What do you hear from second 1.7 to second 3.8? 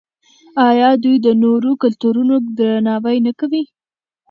کلتورونو درناوی نه کوي؟